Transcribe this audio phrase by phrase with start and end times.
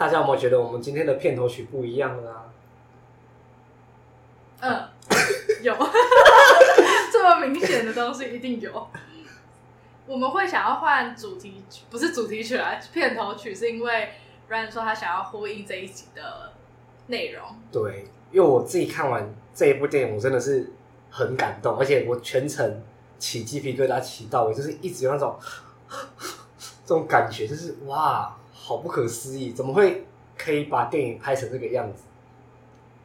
[0.00, 2.44] 大家有没有觉得我们今天的片头曲不一样了啊？
[4.60, 4.88] 嗯，
[5.62, 5.76] 有，
[7.12, 8.88] 这么明显的东西一定有。
[10.06, 14.08] 我们会想要换主题曲，不是主题曲啊，片头曲是因为
[14.48, 16.50] Ryan 说他想要呼应这一集的
[17.08, 17.44] 内容。
[17.70, 20.72] 对，因为我自己看完这一部电影，我真的是
[21.10, 22.82] 很感动，而且我全程
[23.18, 25.38] 起鸡皮疙瘩起到尾，就是一直有那种
[26.86, 28.34] 这种感觉，就是哇，
[28.70, 30.06] 好不可思议，怎么会
[30.38, 32.04] 可以把电影拍成这个样子？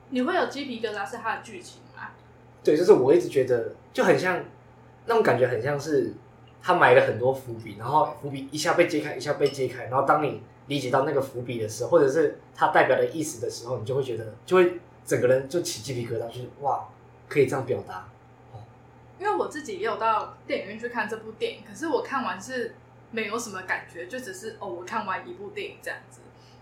[0.09, 2.09] 你会有鸡皮疙瘩是它的剧情吗？
[2.63, 4.45] 对，就是我一直觉得就很像
[5.07, 6.13] 那种感觉，很像是
[6.61, 16.87] 他埋了很多伏笔，然后伏笔一下被揭开，一下被揭开，然后当你理解到那个伏笔的时候，或者是它代表的意思的时候，你就会觉得，就会整个人就起鸡皮疙瘩，就是哇，
[17.27, 18.07] 可以这样表达。
[19.17, 22.75] 因为我自己也有到电影院去看这部电影，可是我看完是
[23.15, 26.19] 没有什么感觉，就只是哦，我看完一部电影这样子。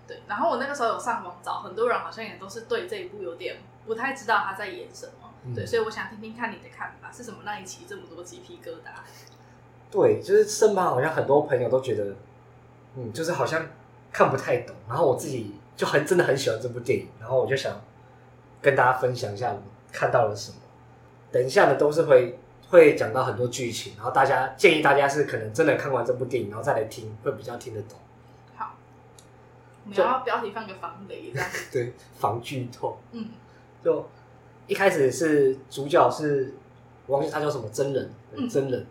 [0.08, 5.34] 对，然后我那个时候有上网找，很多人好像也都是对这一部有点不太知道他在演什么。
[5.46, 8.92] 嗯、对，所以我想听听看你的看法，是什么让你起这么多鸡皮疙瘩？
[9.90, 12.16] 对，就是身旁好像很多朋友都觉得，
[12.96, 13.66] 嗯，就是好像
[14.12, 14.76] 看不太懂。
[14.88, 17.82] 然后我自己就很真的很喜欢这部电影，然后我就想
[18.62, 20.58] 跟大家分享一下我看到了什么。
[21.32, 22.40] 等一下呢，都是会
[22.74, 28.00] 会讲到很多剧情，然后大家建议大家是可能真的看完这部电影，然后再来听，会比较听得懂。
[29.86, 32.98] 我们要标题放个防雷这样， 对，防剧透。
[33.12, 33.28] 嗯，
[33.84, 34.10] 就
[34.66, 36.56] 一开始是主角是，
[37.06, 38.88] 我忘记他叫什么真人，嗯、真人，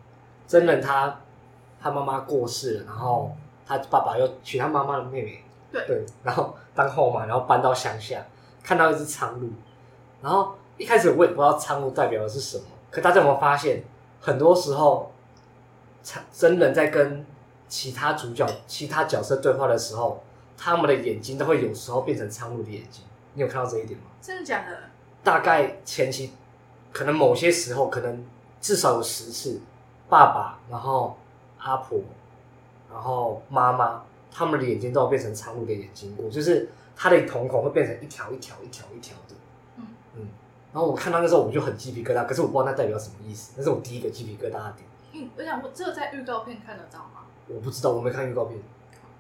[0.46, 1.18] 真人他
[1.80, 3.34] 他妈妈过世了，然后
[3.66, 5.42] 他爸爸又娶他妈妈的妹妹，
[5.72, 5.86] 对。
[5.86, 8.22] 对，然后当后妈，然后搬到乡下，
[8.62, 9.50] 看到一只苍鹭，
[10.20, 13.82] 然后一开始我也不知道苍鹭代表的是什么，可大家有没有发现，
[14.20, 15.10] 很多时候，
[16.32, 17.26] 真人在跟
[17.68, 20.22] 其他主角、其他角色对话的时候。
[20.64, 23.02] 他们的眼睛都会有时候变成苍鹭的眼睛，
[23.34, 24.06] 你有看到这一点吗？
[24.20, 24.78] 真的假的？
[25.24, 26.30] 大概前期，
[26.92, 28.24] 可能某些时候，可能
[28.60, 29.60] 至少有十次，
[30.08, 31.18] 爸爸，然后
[31.58, 31.98] 阿婆，
[32.92, 39.34] 然后妈妈，他们的眼睛都要变成苍鹭的眼睛过，就是他的瞳孔会变成一条一条一条一条的。
[40.72, 44.86] 然后我看到那时候我就很鸡皮疙瘩，可是我不知道那代表什么意思，那是我第一个鸡皮疙瘩的点。
[45.12, 47.26] 嗯，我想，我只有在预告片看得到吗？
[47.48, 48.58] 我不知道，我没看预告片。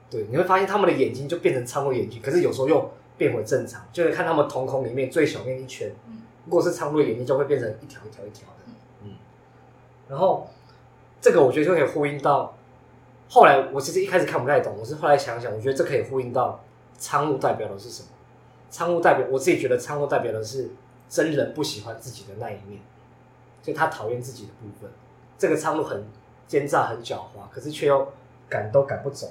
[0.08, 5.92] 对，你会发现他们的眼睛就变成苍鹭眼睛，可是有时候又变回正常，就会看他们瞳孔里面最小那一圈。
[6.08, 8.72] 嗯，如果是苍鹭眼睛，就会变成一条一条一条的。
[9.02, 9.10] 嗯，
[10.08, 10.48] 然后
[11.20, 12.56] 这个我觉得就可以呼应到
[13.28, 16.62] 后来，我其实一开始看不太懂，我是后来想想，我觉得这可以呼应到
[16.96, 18.08] 苍鹭代表的是什么？
[18.70, 20.70] 苍鹭代表我自己觉得苍鹭代表的是
[21.12, 22.80] 真人不喜欢自己的那一面，
[23.62, 24.90] 就他讨厌自己的部分。
[25.36, 26.02] 这个苍鹭很
[26.48, 28.10] 奸诈、很狡猾，可是却又
[28.48, 29.30] 赶都赶不走。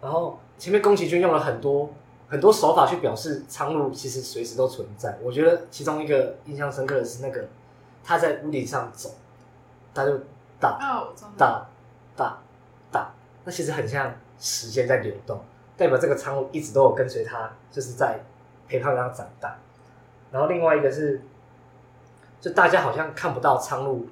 [0.00, 1.90] 然后前面宫崎骏用了很多
[2.28, 5.18] 很多手法去表示苍鹭其实随时都存在。
[5.20, 7.48] 我觉得其中一个印象深刻的是那个
[8.04, 9.10] 他在屋顶上走，
[9.92, 10.16] 他就
[10.60, 10.78] 哒
[11.36, 11.66] 哒
[12.16, 12.38] 哒
[12.92, 13.10] 哒，
[13.42, 15.42] 那其实很像时间在流动，
[15.76, 18.20] 代表这个苍鹭一直都有跟随他，就是在
[18.68, 19.58] 陪伴他长大。
[20.34, 21.20] 然后另外一个是，
[22.40, 24.04] 就大家好像看不到苍鹭，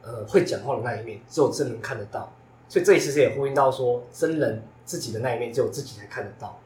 [0.00, 2.32] 呃，会讲话的那一面，只有真人看得到。
[2.68, 6.56] 所以这里其实也呼应到说，真人自己的那一面只有自己才看得到。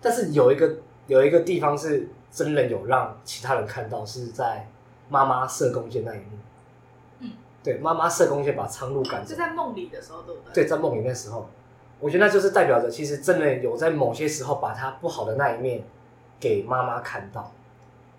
[0.00, 0.76] 但是有一个
[1.08, 4.66] 有一个地方是真人有让其他人看到，是在
[5.10, 6.24] 妈妈射弓箭那一幕。
[7.18, 9.28] 嗯，对，妈妈射弓箭把苍鹭赶走。
[9.28, 10.54] 是在梦里的时候，对不对？
[10.54, 11.50] 对，在梦里那时候，
[12.00, 15.82] 我觉得那就是代表着，其实真人有在某些时候把他不好的那一面
[16.40, 17.52] 给妈妈看到。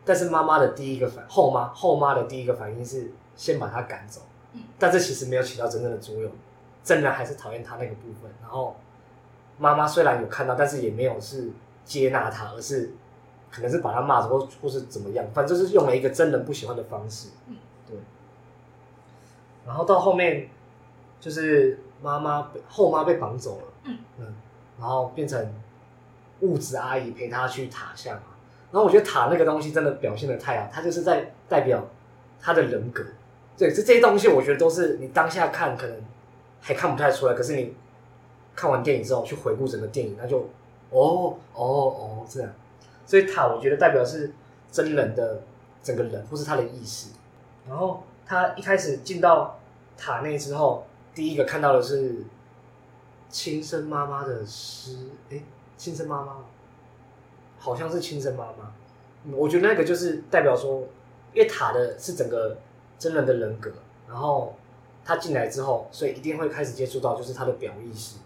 [0.06, 4.22] 但是妈妈的第一个反后妈后妈的第一个反应是先把他赶走。
[4.54, 6.32] 嗯，但这其实没有起到真正的作用。
[6.84, 8.76] 真人还是讨厌他那个部分，然后
[9.58, 11.50] 妈妈虽然有看到，但是也没有是
[11.84, 12.94] 接纳他，而是
[13.50, 17.30] 可能是把他骂走或或是怎么样，反正就是用了一个真人不喜欢的方式。
[17.48, 17.98] 嗯，对。
[19.66, 20.48] 然后到后面
[21.20, 24.36] 就是妈妈被后妈被绑走了，嗯嗯，
[24.80, 25.52] 然后变成
[26.42, 28.35] 物质阿姨陪他去塔下嘛。
[28.72, 31.86] 然后我觉得塔那个东西真的表现的太好，他就是在代表
[32.40, 33.04] 他的人格。
[33.58, 35.96] 对，这这些东西我觉得都是你当下看可能。
[36.68, 37.76] 还看不太出来，可是你
[38.56, 40.40] 看完电影之后去回顾整个电影，那就
[40.90, 42.50] 哦哦哦这样。
[43.06, 44.32] 所以塔我觉得代表是
[44.72, 45.44] 真人的
[45.84, 47.10] 整个人，或是他的意识。
[47.70, 49.60] 然后他一开始进到
[49.96, 52.24] 塔内之后，第一个看到的是
[53.30, 54.98] 亲生妈妈的尸，
[55.30, 55.44] 哎，
[55.78, 56.38] 亲生妈妈，
[57.66, 58.72] 好像是亲生妈妈。
[59.36, 60.82] 我觉得那个就是代表说，
[61.34, 62.56] 因为塔的是整个
[63.00, 63.72] 真人的人格，
[64.08, 64.56] 然后
[65.04, 68.18] 他进来之后，所以一定会开始接触到就是他的表意识。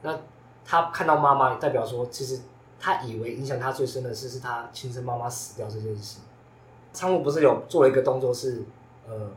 [0.00, 0.18] 那
[0.64, 2.40] 他看到妈妈，也代表说，其实
[2.80, 6.20] 他以为影响他最深的事是他亲生妈妈死掉这件事。
[6.94, 8.62] 仓木不是有做了一个动作是，
[9.06, 9.30] 呃，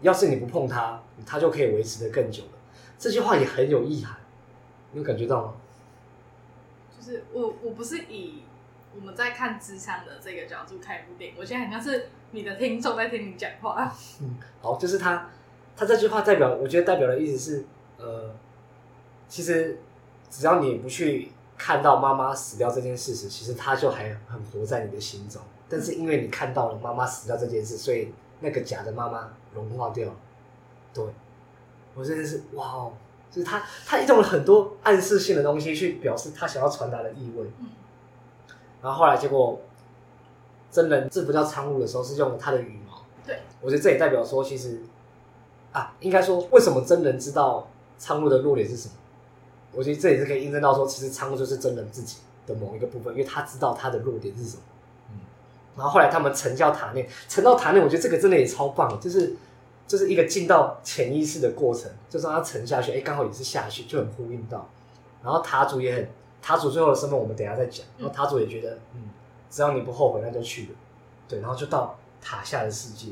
[0.00, 2.50] 要是你不碰他，他就可以维持的更久了。
[2.98, 4.18] 这句话也很有意涵，
[4.90, 5.54] 你有感觉到吗？
[6.98, 8.42] 就是我我不是以
[8.96, 13.94] 我们在看咨商的这个角度看一部电影，我现在好像是你的听众在听你讲话。
[14.20, 15.28] 嗯，好，就是他
[15.76, 17.64] 他这句话代表，我觉得代表的意思是，
[17.98, 18.34] 呃，
[19.28, 19.78] 其实。
[20.28, 25.40] 只要你不去看到妈妈死掉这件事实，其实他就还很活在你的心中。
[25.68, 30.16] 但是因为你看到了妈妈死掉这件事，所以那个假的妈妈融化掉了。
[30.92, 31.04] 对，
[31.94, 32.92] 我真的是哇哦，
[33.30, 37.46] 就是他他用了很多暗示性的东西去表示他想要传达的意味。
[38.82, 39.60] 然后后来结果
[40.70, 43.02] 真人制服叫苍鹭的时候，是用了他的羽毛。
[43.26, 44.80] 对，我觉得这也代表说，其实
[45.72, 47.68] 啊，应该说为什么真人知道
[47.98, 48.94] 苍鹭的弱点是什么？
[49.72, 54.62] 我觉得这也是可以印证到说，其实苍鹭就是真人自己的某一个部分，因为他知道他的弱点是什么。
[55.10, 55.18] 嗯，
[55.76, 59.36] 然后后来他们沉到塔内，沉到塔内，我觉得这个真的也超棒，就是
[59.86, 64.66] 就是一个进到潜意识的过程，就是让他沉下去，哎，刚好也是下去，就很呼应到。
[65.22, 66.08] 然后塔主也很，
[66.46, 67.84] 塔主最后的身份我们等一下再讲。
[67.98, 69.10] 然后塔主也觉得，嗯，
[69.50, 70.68] 只要你不后悔，那就去了。
[71.26, 73.08] 对，然后就到塔下的世界。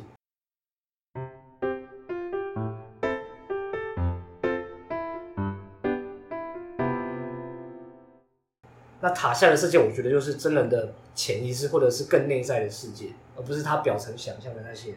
[9.00, 14.94] 那塔下的世界，我觉得就是真人的潜意识，或者是更内在的世界，而不是他表层想象的那些。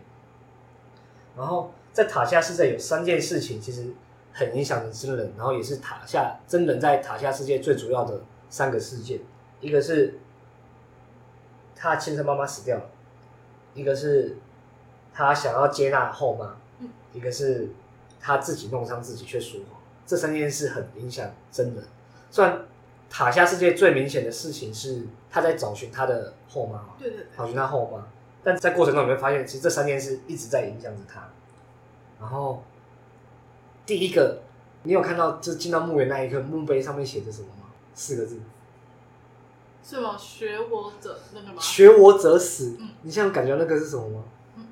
[1.35, 3.87] 然后在塔下世界有三件事情，其实
[4.37, 9.19] 很影响着真人，然后也是塔下真人在塔下世界最主要的三个事件。
[9.59, 10.19] 一个是
[11.75, 12.83] 他亲生妈妈死掉了，
[13.73, 14.37] 一个是
[15.11, 16.55] 他想要接纳后妈，
[17.11, 17.69] 一个是
[18.19, 19.79] 他自己弄伤自己却说谎。
[20.05, 21.83] 这三件事很影响真人，
[22.29, 22.59] 虽然。
[23.09, 28.05] 塔下世界最明显的事情是他在找寻他的后妈，对对对，找寻他后妈。
[28.43, 31.21] 但在过程中你会发现，其实这三件事一直在影响着他。
[32.19, 32.61] 然后
[33.87, 34.41] 第一个，
[34.83, 37.69] 你有看到就进到墓园那一刻，墓碑上面写着什么吗？
[37.95, 38.37] 四个字，
[39.83, 40.15] 是吗？
[40.15, 41.55] 学我者那个吗？
[41.59, 42.77] 学我者死。
[42.79, 44.23] 嗯、你现在感觉那个是什么吗？
[44.57, 44.67] 嗯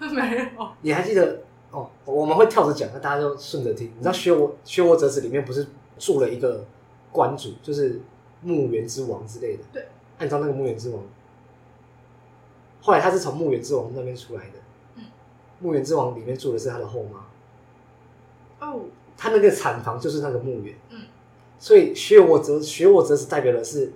[0.00, 0.68] 嗯， 没有。
[0.80, 1.90] 你还记得哦？
[2.06, 3.88] 我们会跳着讲，那大家就顺着听。
[3.94, 5.66] 你知道学我学我者死里面不是
[5.98, 6.64] 住了一个？
[7.12, 8.00] 关主就是
[8.42, 9.62] 墓园之王之类的。
[9.72, 9.86] 对，
[10.18, 11.00] 按照那个墓园之王，
[12.82, 14.58] 后来他是从墓园之王那边出来的。
[14.96, 15.04] 嗯，
[15.60, 17.24] 墓园之王里面住的是他的后妈。
[18.70, 18.80] 哦，
[19.16, 20.74] 他那个产房就是那个墓园。
[20.90, 21.02] 嗯，
[21.58, 23.92] 所以学我则学我则是代表的是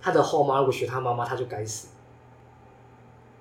[0.00, 1.88] 他的后妈，如果学他妈妈，他就该死。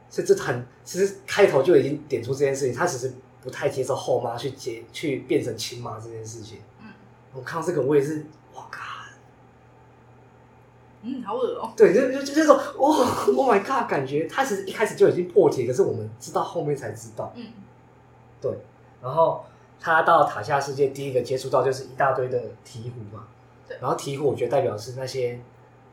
[0.10, 6.60] 所以这很其实开头就已经点出这件事情，他只是不太接受后妈去接去变成亲妈这件事情。
[6.82, 6.88] 嗯，
[7.34, 8.26] 我看到这个我也是。
[8.54, 9.02] 哇靠！
[11.02, 11.74] 嗯，好恶哦。
[11.76, 12.98] 对，就就就这种，哇，
[13.36, 13.90] Oh my God！
[13.90, 17.34] 感觉他其实一开始就已经破题，可是我们知道后面才知道。
[17.36, 17.46] 嗯，
[18.40, 18.50] 对。
[19.02, 19.44] 然后
[19.80, 23.28] 他到塔下世界，第一个接触到就是一大堆的鹈鹕嘛。
[23.68, 23.78] 对。
[23.82, 25.40] 然后鹈鹕，我觉得代表是那些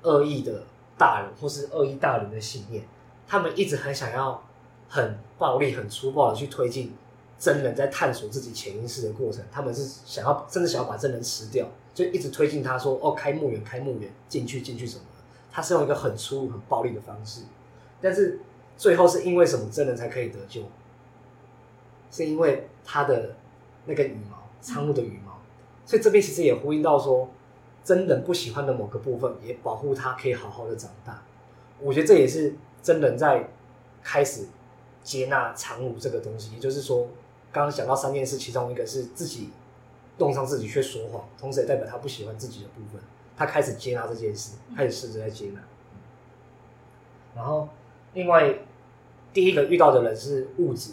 [0.03, 0.65] 恶意的
[0.97, 2.85] 大人，或是恶意大人的信念。
[3.27, 4.43] 他们一直很想要
[4.89, 6.95] 很暴力、很粗暴的去推进
[7.39, 9.45] 真人在探索自己潜意识的过程。
[9.51, 11.67] 他们是想要，甚至想要把真人吃掉。
[11.95, 17.43] 就一直推进他说哦，开墓园，开墓园，进去进去什么的，他是用一个很粗很暴力的方式，
[18.01, 18.41] 但是
[18.79, 20.62] 最后是因为什么真人才可以得救？
[22.11, 23.35] 是因为他的
[23.87, 25.39] 那个羽毛，苍鹭的羽毛，
[25.85, 27.29] 所以这边其实也呼应到说，
[27.85, 31.23] 真人不喜欢的某个部分，也保护它可以好好的长大。
[31.81, 33.49] 我觉得这也是真人在
[34.03, 34.47] 开始
[35.03, 37.09] 接纳苍鹭这个东西，也就是说，
[37.51, 39.51] 刚刚讲到三件事，其中一个是自己。
[40.19, 43.01] 弄伤自己却说谎，同时也代表他不喜欢自己的部分。
[43.35, 45.61] 他开始接纳这件事，开始试着在接纳。
[47.35, 47.71] 然后，
[48.12, 48.55] 另外
[49.33, 50.93] 第一个遇到的人是物质，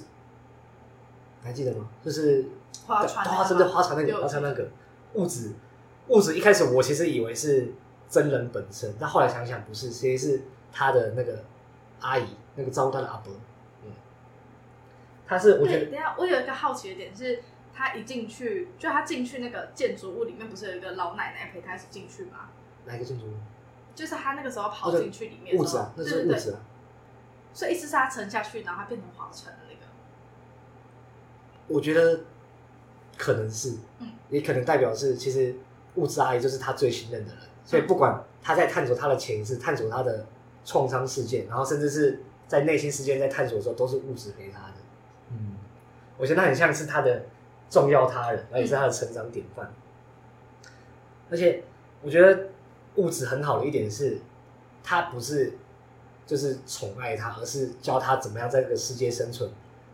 [1.44, 1.90] 还记得吗？
[2.04, 2.46] 就是
[2.96, 3.32] 花船的
[3.70, 4.68] 花船那个，花船那个
[5.14, 5.54] 物质
[6.08, 7.74] 物质一开始我其实以为是
[8.10, 10.42] 真人本身，但后来想想不是，其实是
[10.72, 11.44] 他的那个
[12.02, 13.34] 阿姨，那个招他的阿伯。
[13.84, 13.92] 嗯，
[15.28, 17.44] 他是我觉得，等下我有一个好奇的点是。
[17.72, 22.50] 他一进去，就他进去那个建筑物里面，不是有一个老奶奶陪他一起进去吗？
[22.84, 23.34] 哪一个建筑物？
[23.96, 26.60] 就是他那个时候跑进去里面的物质啊，那是物质啊。
[27.54, 29.80] 所以意思是他沉下去，然后他变成划船的那个。
[31.70, 32.20] 我觉得
[33.20, 35.54] 可能是，嗯，也可能代表是，其实
[35.96, 40.26] 物质阿姨就是他最信任的人，所以不管他在探索他的潜意识，探索他的
[40.64, 44.76] 创伤事件，然后甚至是在内心世界在探索的时候，都是物质陪他的。
[45.32, 45.58] 嗯，
[46.18, 47.26] 我觉得他很像是他的
[47.70, 49.72] 重要他人，而且是他的成长典范。
[51.30, 51.64] 而且
[52.02, 52.48] 我觉得
[52.96, 54.20] 物质很好的一点是，
[54.82, 55.54] 他不是。
[56.30, 59.50] 就是宠爱他，而是教他怎么样在这个世界生存。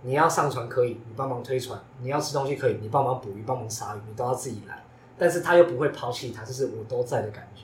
[0.05, 4.83] 你要上船可以，你帮忙推船；你要吃东西可以，你帮忙捕鱼、帮忙杀鱼，你都要自己来。
[5.17, 7.63] 但是他又不会抛弃他，就是我都在的感觉。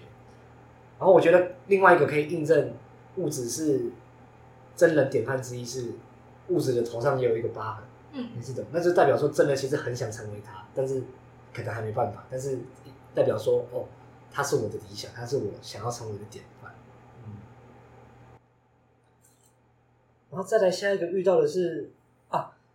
[0.98, 2.74] 然后我觉得另外一个可以印证
[3.18, 3.92] 物质是
[4.76, 5.92] 真人典范之一，是
[6.48, 7.84] 物质的头上也有一个疤痕。
[8.14, 11.04] 嗯，你是懂，那就代表说真人其实很想成为他，但是
[11.54, 12.24] 可能还没办法。
[12.30, 12.58] 但是
[13.14, 13.86] 代表说，哦，
[14.32, 16.74] 他是我的理想，他是我想要成为的典范。
[17.26, 17.34] 嗯
[20.32, 22.01] 然后再来下一个遇到的是啊，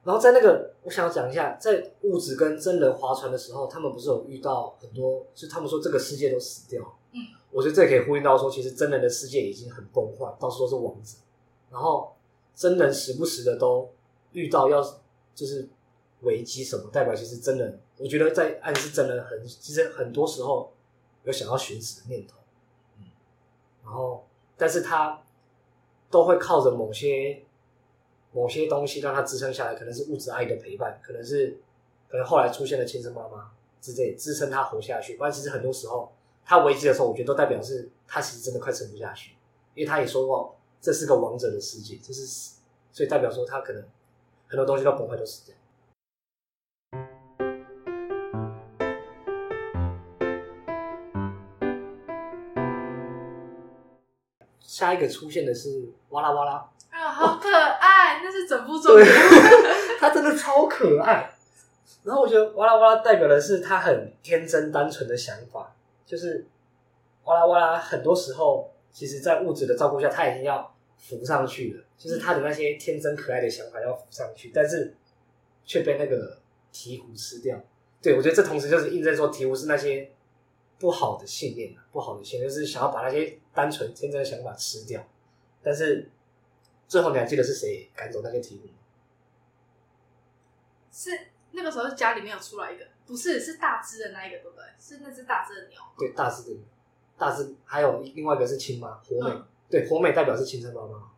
[0.06, 6.80] 然后在那个我想要讲一下，在物质跟真人划船的时候，他们不是有遇到很多，就他们说这个世界都死掉。
[7.10, 7.18] 嗯，
[7.50, 11.16] 我觉得这可以呼应到说，其实真人的世界已经很崩坏，到处都是王子。
[11.72, 12.14] 然后
[12.54, 13.90] 真人时不时的都
[14.30, 14.80] 遇到要
[15.34, 15.68] 就是
[16.20, 20.72] 危机什么，代表其实真人，我觉得在暗示真人很，其实很多时候
[21.24, 22.36] 有想要寻死的念头。
[23.00, 23.06] 嗯，
[23.84, 24.24] 然后
[24.56, 25.20] 但是他
[26.12, 27.42] 都会靠着某些。
[28.36, 31.56] 某些东西让他支撑下来，可能是物质爱的陪伴，可能是
[32.06, 33.50] 可能后来出现的亲生妈妈
[33.80, 35.16] 之类支撑他活下去。
[35.16, 36.12] 不然其实很多时候
[36.44, 39.36] 他危机的时候，我觉得都代表是他其实真的快撑不下去，
[39.74, 42.26] 因为他也说过这是个王者的世界，就是
[42.92, 43.82] 所以代表说他可能
[44.48, 45.56] 很多东西都崩坏，都死掉。
[54.60, 56.70] 下一个出现的是哇啦哇啦。
[57.16, 59.06] 好可爱，那是整部作品。
[59.98, 61.32] 他真的超可爱。
[62.04, 66.46] 然后我觉得哇啦哇啦代表的是他很天真单纯的想法，就是
[67.24, 74.94] 哇啦哇啦，很多时候其实，在物质的照顾下，他已经要浮上去了，就是他的那些天真可爱的想法要浮上去，但是
[75.64, 76.38] 却被那个
[76.72, 77.58] 鹈鹕吃掉。
[78.02, 80.10] 对，我觉得这同时就是印证说，鹈鹕是那些
[80.78, 85.02] 不好的信念，不好的信念，就是想要把那些单纯天真的想法吃掉，
[85.62, 86.10] 但是。
[86.88, 88.70] 最后你还记得是谁赶走那些鵜鹕？
[90.92, 91.10] 是
[91.52, 94.64] 那个时候家里面有出来一个，不是是大只的那一个，对不对？
[94.78, 95.80] 是那只大只的鸟。
[95.98, 96.60] 对，大只的，
[97.18, 101.10] 大只还有另外一个是亲妈火美，嗯、对，火美代表是亲生妈妈，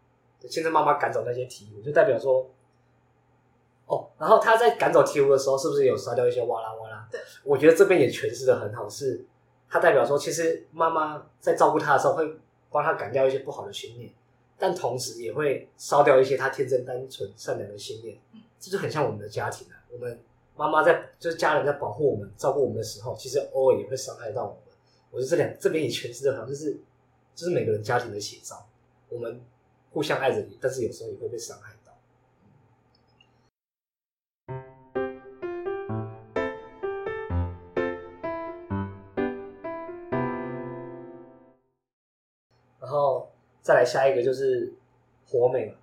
[0.48, 2.50] 亲生妈妈赶走那些鵜鹕，就代表说，
[3.86, 7.08] 哦，然后他在赶走鵜鹕的时候，是不是有杀掉一些哇啦哇啦？
[7.10, 9.24] 对，我觉得这边也诠释的很好，是
[9.68, 14.12] 他代表说，其实妈妈在照顾他的时候，会帮他赶掉一些不好的信念。
[14.58, 18.18] 但同时也会烧掉一些他天真单纯、善良的信念，
[18.58, 19.78] 这就很像我们的家庭啊。
[19.90, 20.18] 我们
[20.56, 24.58] 妈妈在，就是家人在保护我们、照顾我们的时候，其实偶尔也会伤害到我们。
[25.10, 26.76] 我觉得这两这边也诠释的好像就是，
[27.34, 28.66] 就是每个人家庭的写照。
[29.08, 29.40] 我们
[29.92, 31.72] 互相爱着你，但是有时候也会被伤害
[43.68, 44.72] 再来下一个就是
[45.26, 45.74] 火美嘛，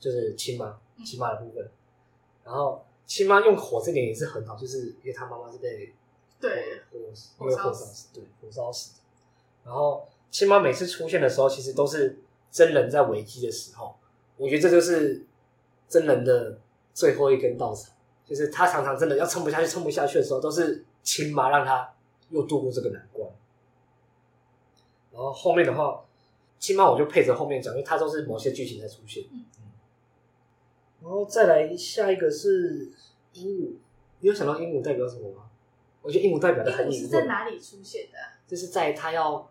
[0.00, 1.62] 就是亲妈亲妈的部分。
[1.62, 1.68] 嗯、
[2.42, 5.92] 然后亲妈用火这点也是很好，就是因为他妈妈是被
[6.40, 6.98] 对火
[7.40, 8.98] 因为火烧死，对火烧死。
[9.62, 12.18] 然后亲妈每次出现的时候，其实都是
[12.50, 13.94] 真人在危机的时候。
[14.38, 15.26] 我觉得这就是
[15.86, 16.58] 真人的
[16.94, 17.92] 最后一根稻草，
[18.24, 21.92] 就是他常常真的要撑不下去、撑不下去的时候，都是亲妈让他
[22.30, 23.28] 又度过这个难关。
[25.12, 26.00] 然后后面的话。
[26.58, 29.24] 亲妈，我就配着后面讲，因为它都是某些剧情在出现。
[29.32, 29.44] 嗯，
[31.02, 32.90] 然后再来下一个是
[33.32, 33.72] 鹦鹉，
[34.20, 35.50] 你有想到鹦鹉代表什么吗？
[36.00, 36.98] 我觉得鹦鹉代表的很隐晦。
[36.98, 38.18] 是在哪里出现的？
[38.46, 39.50] 就是在他要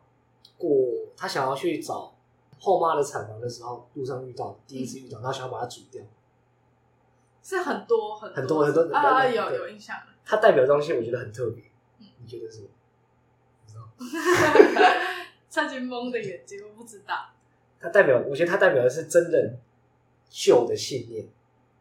[0.58, 0.70] 过，
[1.16, 2.14] 他想要去找
[2.60, 6.04] 后妈的产房的时候，路上遇到第一次遇到，然后想要把它煮掉。
[7.42, 9.98] 是很多很多很多很多啊，有有印象。
[10.26, 11.64] 它代表的东西，我觉得很特别。
[12.00, 12.62] 嗯，你觉得是？
[13.66, 13.90] 不知道。
[15.54, 17.30] 蔡金蒙的眼睛，我不知道。
[17.80, 19.56] 它代表，我觉得它代表的是真人
[20.28, 21.28] 旧的信念。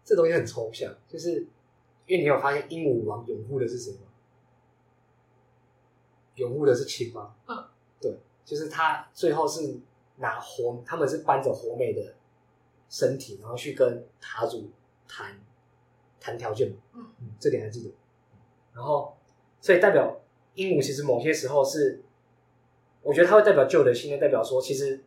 [0.05, 1.41] 这东西很抽象，就是
[2.05, 4.01] 因为你有发现鹦鹉王拥护的是谁吗？
[6.35, 7.35] 拥护的是亲妈。
[7.49, 7.65] 嗯，
[7.99, 8.15] 对，
[8.45, 9.81] 就是他最后是
[10.17, 12.15] 拿活，他们是搬着活美的
[12.91, 14.69] 身体，然后去跟塔主
[15.09, 15.41] 谈
[16.21, 16.77] 谈条件。
[16.93, 17.91] 嗯嗯，这点还记得。
[18.75, 19.17] 然后
[19.63, 20.21] 所以代表
[20.57, 22.03] 鹦鹉其实某些时候是，
[23.03, 25.03] 我觉得它会代表旧的信念，代表说其实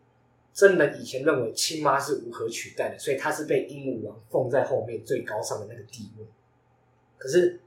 [0.54, 6.26] 真人以前认为亲妈是无可取代的，所以他是被鹦鹉王奉在后面最高尚的那个地位。
[7.18, 7.60] 可是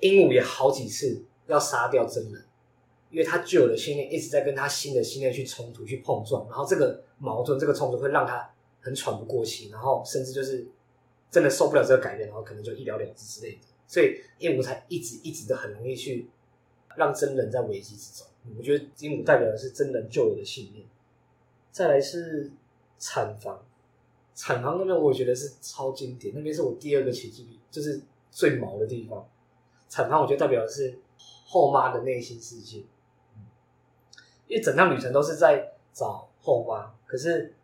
[0.00, 2.44] 鹦鹉也好几次要杀掉真人。
[3.10, 10.66] 因为他旧有的信念一直在跟他新的信念去冲突、去碰撞，然后这个矛盾、这个冲突会让他很喘不过气，然后甚至就是
[11.30, 13.58] 真的受不了这个改变，然后可能就一了了之之类的。
[13.86, 16.28] 所以鹦鹉才一直一直的很容易去
[16.96, 18.26] 让真人在危机之中。
[18.56, 20.86] 我觉得鹦鹉代表的是真人救我的信念。
[21.70, 22.50] 再来是
[22.98, 23.64] 产房，
[24.34, 29.26] 产房那边我觉得是超经典，那边是我第二个奇迹，就是最毛的地方。
[29.88, 32.84] 产房我觉得代表的是后妈的内心世界。
[34.46, 37.54] 因为整趟旅程都是在找后妈，可是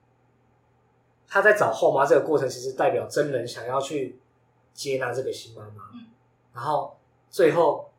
[1.27, 4.19] 他在找后妈这个过程，其实代表真人想要去
[4.73, 5.91] 接纳这个新妈妈。
[5.95, 6.07] 嗯，
[6.55, 6.97] 然后
[7.29, 7.91] 最后，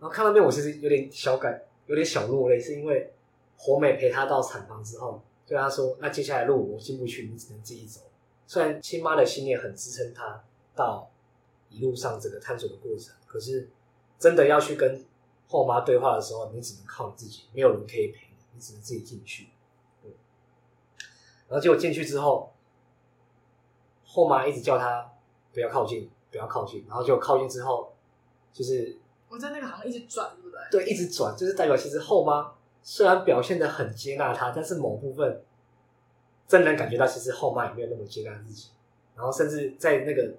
[0.00, 3.12] 然后看到那边，我其实有点小感，有点小落泪，是因为
[3.56, 8.00] 火美陪他到产房之后，对他说：“那接下来路我进不去，你只能自己走。”
[8.46, 11.10] 虽然亲妈的信念很支撑他到
[11.68, 13.70] 一路上这个探索的过程，可是
[14.18, 15.04] 真的要去跟。
[15.46, 19.50] 后妈对话的时候，你只能靠你自己，没有人可以陪你，你只能自己进去。
[21.46, 22.50] 然后结果进去之后，
[24.04, 25.12] 后妈一直叫他
[25.52, 27.92] 不要靠近，不要靠近，然后就靠近之后，
[28.52, 30.84] 就是我在那个好像一直转，对不对？
[30.84, 32.52] 对，一直转，就是代表其实后妈
[32.82, 35.42] 虽然表现得很接纳他，但是某部分
[36.46, 38.70] 真能感觉到，其实后妈也没有那么接纳自己，
[39.16, 40.34] 然后甚至在那个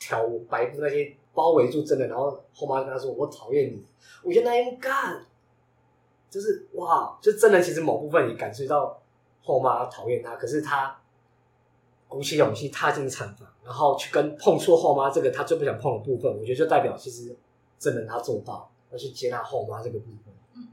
[0.00, 1.16] 条白布那些。
[1.34, 3.82] 包围住真人，然后后妈跟他说：“我讨厌你，
[4.22, 5.24] 我觉得那应干，
[6.28, 9.00] 就是哇，就真人其实某部分也感受到
[9.42, 10.94] 后妈讨厌他，可是他
[12.06, 17.34] 鼓起勇气踏进产房，然后去跟碰触后妈这个他最不想碰的部分，我觉得就代表其实
[17.82, 20.32] 真人他做到要去接纳后妈这个部分。
[20.54, 20.68] 嗯，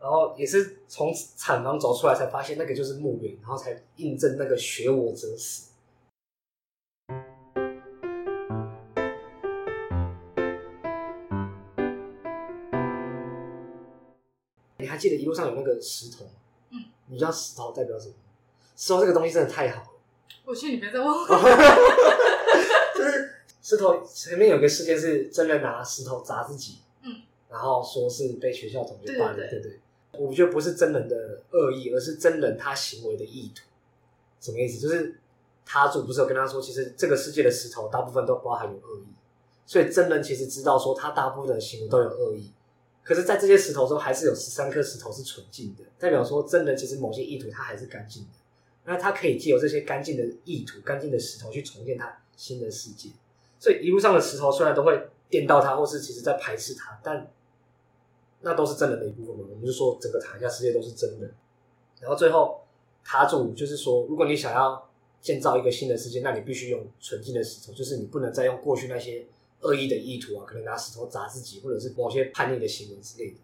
[0.00, 5.66] 然后也是从产房走出来才发现那个就是墓园，然后才印证那个学我者死。”
[14.98, 16.24] 记得一路上有那个石头，
[16.70, 18.14] 嗯，你知道石头代表什么？
[18.74, 19.88] 石头这个东西真的太好了。
[20.44, 21.24] 我去，你别再问我。
[23.68, 27.14] 就是石头前面有个事件是真的拿石头砸自己，嗯，
[27.50, 29.80] 然后说是被学校同学霸凌，对对，对对。
[30.12, 33.62] 我觉得不是真人的恶意，而是真人他行为的意图。
[34.40, 34.78] 什么意思？
[34.80, 35.20] 就是
[35.66, 39.08] 他主不是有跟他说，其实这个世界的石头大部分都包含有恶意，
[39.66, 42.50] 所以真人其实知道说他大部分的行为都有恶意。
[43.04, 48.28] 可是，在这些石头中，还是有十三颗石头是纯净的，代表说真人，其实某些意图他还是干净的。
[48.84, 53.10] 那他可以借由这些干净的意图、干净的石头去重建他新的世界。
[53.58, 57.30] 所以一路上的石头虽然都会电到他，或是其实在排斥他，但
[58.40, 59.44] 那都是真的的一部分嘛。
[59.50, 61.28] 我们就说整个塔下世界都是真的。
[62.00, 62.60] 然后最后
[63.04, 64.90] 塔主就是说，如果你想要
[65.20, 69.26] 建造一个新的世界，那你必须用纯净的石头，就是你不能再用过去那些。
[69.60, 73.38] 恶意的意图啊，可能拿石头砸自己，或者是某些叛逆的行为之类的。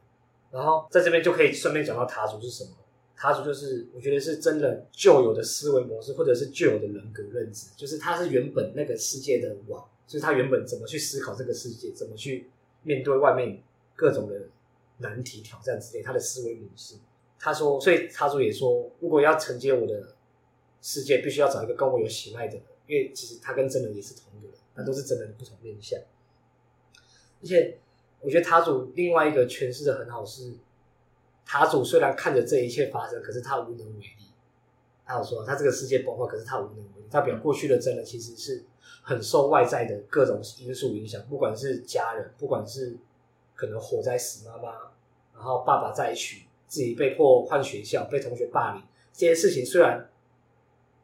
[0.53, 2.71] 然后在这边就可以顺便讲到塔主是什么？
[3.17, 12.49] 塔主就是我觉得是真人旧有的思维模式，或者是旧有的人格认知，就是他是原本那个世界的王，就是他原本怎么去思考这个世界，怎么去
[12.83, 13.63] 面对外面
[13.95, 14.41] 各种的
[14.99, 16.97] 难题挑战之类，他的思维模式。
[17.39, 20.15] 他说，所以塔主也说，如果要承接我的
[20.81, 24.57] 世界，必须要找一个跟我有血脉的人，因为其实他跟真人也是同一个人。
[24.77, 25.97] 那都是真人的不同面相，
[27.41, 27.79] 而且
[28.21, 30.55] 我觉得塔主另外一个诠释的很好是，是
[31.47, 34.25] 塔主虽然看着这一切发生，可是他无能为力。
[35.07, 37.07] 他有说，他这个世界崩坏，可是他无能为力。
[37.09, 38.65] 代表过去的真人其实是
[39.07, 42.97] 很受外在的各种因素影响，不管是家人，不管是
[43.55, 44.71] 可能火灾死妈妈，
[45.35, 50.09] 然后爸爸再娶，自己被迫换学校，被同学霸凌，这些事情虽然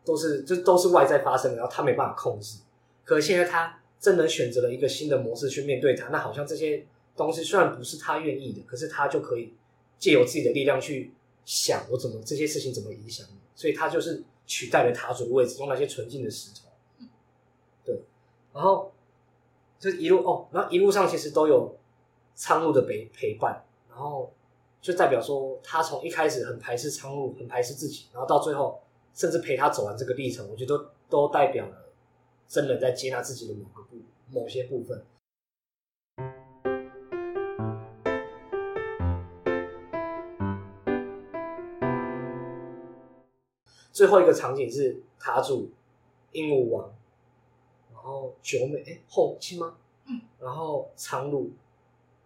[0.02, 2.60] 都是就都是外在发生的，然后他没办法控制。
[3.04, 9.52] 可现在他真的选择了一个新的模式去面对他，那好像这些东西虽然不是他愿意的，可是他就可以
[9.98, 11.12] 借由自己的力量去
[11.44, 16.69] 想，我怎么这些事情怎么影响你，所以他就是取代了塔主的位置，用那些纯净的石头。
[18.52, 18.92] 然后
[19.78, 21.76] 就一路哦，然后一路上其实都有
[22.34, 24.32] 苍鹭的陪陪伴，然后
[24.80, 28.80] 就代表说他从一开始很排斥苍鹭，很排斥自己，然后到最后
[29.14, 31.86] 甚至陪他走完这个历程，我觉得都都代表了。
[32.48, 33.96] 真的在接纳自己的某个部
[34.28, 35.06] 某些部分。
[43.92, 45.70] 最后一个场景是塔主
[46.32, 46.92] 鹦鹉王，
[48.02, 49.76] 然后九美哎后亲吗？
[50.06, 51.50] 嗯，然后苍鹭，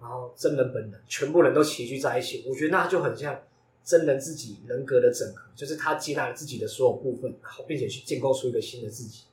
[0.01, 3.41] 然后真人本人，全部人都齐聚在一起，我觉得那就很像
[3.83, 9.25] 真人自己人格的整合，就是他接纳了自己的所有部分，然后并且去建构出一个新的自己。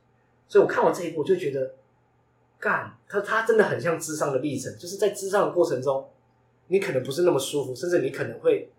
[0.47, 1.75] 所以我看完这一部，我就觉得，
[2.59, 6.09] 干，他他真的很像智商的历程，就是在智商的过程中，
[6.67, 8.69] 你可能不是那么舒服，甚至你可能会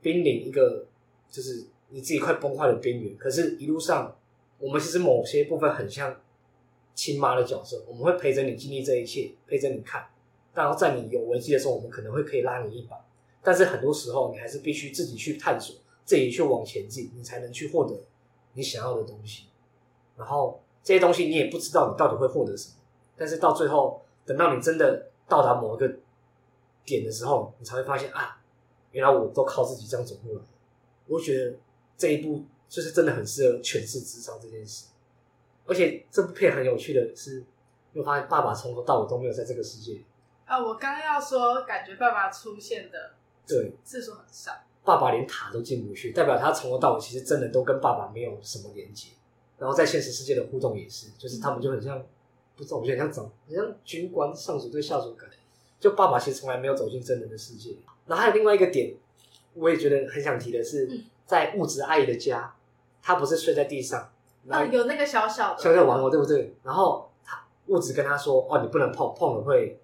[0.00, 0.86] 濒临一个，
[1.30, 3.14] 就是你自己快崩坏的边缘。
[3.18, 4.16] 可是，一路上，
[4.58, 6.18] 我们其实某些部分很像
[6.96, 10.04] 亲妈的角色，我们会陪着你经历这一切，陪着你看。
[10.54, 12.96] 然后在你有危机的时候，我们可能会可以拉你一把。
[13.42, 17.94] 但是很多时候，你还是必须自己去探索，自己去往前进，你才能去获得
[18.54, 19.44] 你想要的东西。
[20.16, 22.74] 然后这些东西你也不知道你到底会获得什么。
[23.16, 25.96] 但是到最后，等到你真的到达某一个
[26.86, 28.40] 点的时候，你才会发现啊，
[28.92, 30.40] 原来我都靠自己这样走过来。
[31.06, 31.54] 我觉得
[31.98, 34.86] 这一步就是真的很适合诠释咨商这件事。
[35.66, 37.44] 而且这部片很有趣的是，
[37.92, 40.04] 又发现爸爸从头到尾都没有在这个世界里。
[40.44, 43.14] 啊，我刚要说，感觉爸爸出现的
[43.46, 44.52] 对次数很少，
[44.84, 49.08] 爸爸连塔都进不去，代表他从头到尾其实真的都跟爸爸没有什么连接。
[49.58, 52.06] 然后在现实世界的互动也是，就是他们就很像，嗯、
[52.54, 55.28] 不知道，我觉得很像怎，很像军官上属对下属感。
[55.80, 57.76] 就爸爸其实从来没有走进真人的世界。
[58.06, 58.94] 然后还有另外一个点，
[59.54, 62.54] 我也觉得很想提的是，嗯、在物质阿姨的家，
[63.02, 64.12] 他不是睡在地上。
[64.48, 66.54] 啊，有那个小小的，小小玩偶，对不对？
[66.62, 69.80] 然后他物质跟他说：“哦，你不能碰，碰了会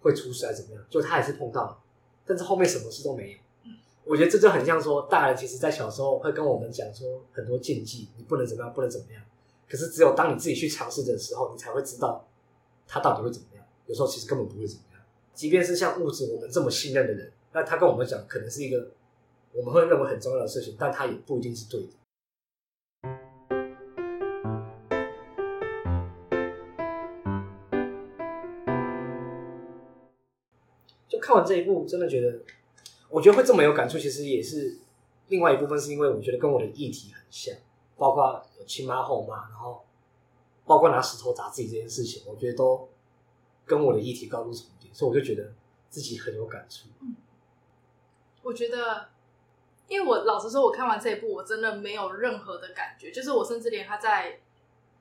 [0.00, 1.78] 会出事，还是怎么样？”就他也是碰到了，
[2.24, 3.38] 但是后面什么事都没有。
[3.64, 3.72] 嗯，
[4.04, 9.22] 我觉得这就很像说，大人其实在小时候会跟我们讲说很多禁忌，你不能怎么样，不能怎么样。
[9.68, 12.24] 可是只有当你自己去尝试的时候，你才会知道
[12.86, 13.64] 他到底会怎么样。
[13.86, 15.00] 有时候其实根本不会怎么样。
[15.34, 18.90] 即便是像物质我们这么信任的人，那他跟我们讲可能是一个
[19.52, 21.88] 我们会认为很重要的事情，但他也不一定是对的。
[31.12, 32.38] 就看完这一部，真的觉得，
[33.10, 34.78] 我觉得会这么有感触，其实也是
[35.28, 37.54] 另外一部分，是因为我觉得跟我的议题很像，
[37.98, 39.84] 包括有亲妈后妈，然后
[40.64, 42.88] 包括拿石头砸自己这件事情，我觉得都
[43.66, 45.52] 跟我的议题高度重叠，所以我就觉得
[45.90, 46.88] 自己很有感触。
[48.42, 49.10] 我觉得，
[49.88, 54.40] 因为我老实说，我看完这一部，我真的没有任何的感觉，就是我甚至连他在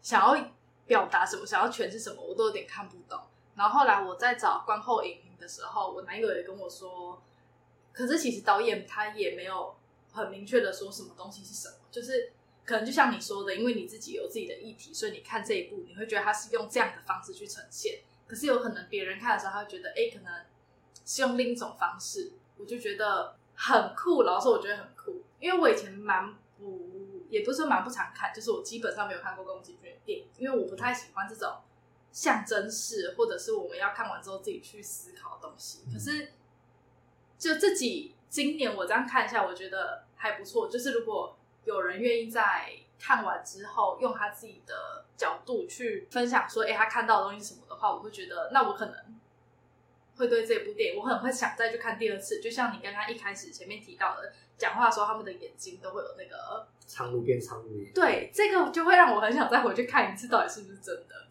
[0.01, 0.51] 想要
[0.85, 3.17] 表达什么、想要诠释什么，我都有点看不懂。
[3.61, 7.21] 然后后来我在找观后影评的时候，我男友也跟我说，
[7.93, 9.75] 可是其实导演他也没有
[10.11, 12.31] 很明确的说什么东西是什么，就是
[12.65, 17.99] 可能就像你说的，因为你自己有自己的议题，所以你看这一部，你会觉得他是用这样的方式去呈现。
[18.25, 20.43] 可是有可能别人看的时候，他会觉得，哎，可能
[21.05, 22.31] 是用另一种方式。
[22.57, 31.53] 我就觉得很酷，老实，我觉得很酷，因为我以前蛮不，也不是说蛮不常看，就是我基本上没有看过宫崎骏的电影，因为我不太喜欢这种。
[32.11, 35.83] 象征式，或者是我们要看完之后自己去思考的东西。
[35.91, 36.33] 可是，
[37.37, 40.67] 就自己今年我这样看一下，我觉得还不错。
[40.67, 48.95] 就是如果有人愿意在看完之后，用他自己的角度去分享说，哎，他看到的东西什么的话，我会觉得，那我可能
[50.17, 52.41] 会对这部电影，我很会想再去看第二次。
[52.41, 61.27] 就像你刚刚一开始前面提到的，讲话的时候他们的眼睛都会有那个长路变长路，对，这个就会让我很想再回去看一次，到底是不是真的。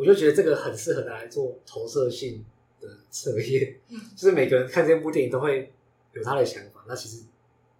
[0.00, 2.42] 我就觉得这个很适合拿来做投射性
[2.80, 5.74] 的测验，嗯， 就是每个人看这部电影都会
[6.14, 6.82] 有他的想法。
[6.88, 7.24] 那其实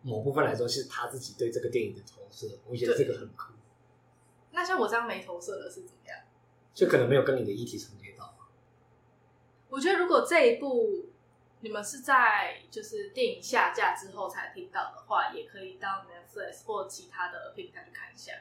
[0.02, 3.54] 某部分来说是他自己对这个电影的投射，我觉得这个很酷。
[4.50, 6.18] 那像我这样没投射的是怎么样？
[6.74, 8.36] 就可能没有跟你的议题重叠到。
[9.70, 11.06] 我觉得如果这一部
[11.60, 18.32] 你们是在就是电影下架之后才听到的话，也可以到 Netflix 或其他的平台去看一下。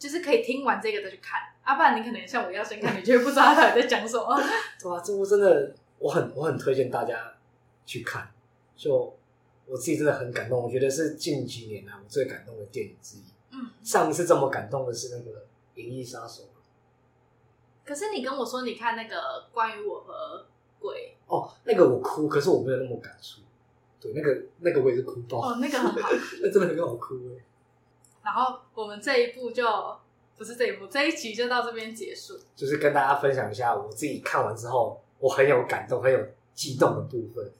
[0.00, 4.34] 就是可以听完这个再去看，啊，不然你可能像我一样先看，你就会不知道他到底在讲什么。
[4.80, 7.34] 对啊，这部真的，我很我很推荐大家
[7.84, 8.26] 去看。
[8.74, 9.14] 就
[9.66, 13.24] 我自己真的很感动，我觉得是近几年来我最感动的电影之一。
[13.50, 15.38] 嗯，上一次这么感动的是那个
[15.74, 16.44] 《银翼杀手》。
[17.84, 20.46] 可是你跟我说你看那个关于我和
[20.78, 23.42] 鬼哦，那个我哭，可是我没有那么感触。
[24.00, 25.40] 对，那个那个我也是哭爆。
[25.40, 26.08] 哦，那个很好，
[26.40, 27.44] 那真的很好哭哎。
[28.32, 29.66] 然后我们这一部就
[30.36, 32.38] 不是这一部，这一集就到这边结束。
[32.54, 36.18] 就是跟大家分享一下我自己看完之后，我很有感动、很有
[36.54, 37.52] 激动的部分，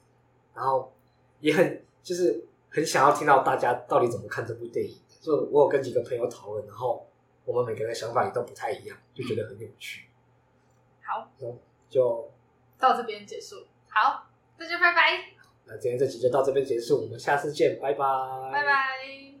[0.55, 0.93] 然后
[1.41, 4.97] 也很就是很想要听到大家到底怎么看这部电影。
[5.19, 7.05] 就我有跟几个朋友讨论，然后
[7.43, 10.05] 我们每个人的想法也都不太一样，就觉得很有趣。
[11.03, 11.29] 好，
[11.89, 12.31] 就
[12.79, 13.67] 到这边结束。
[13.89, 14.25] 好，
[14.57, 15.25] 那就拜拜。
[15.65, 18.05] 那今天这集就到这边结束，我们下次见，拜拜，
[18.53, 19.40] 拜拜。